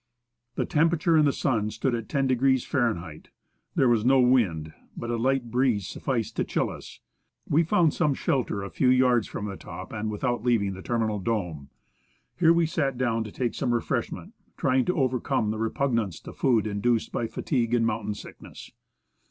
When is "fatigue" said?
17.27-17.75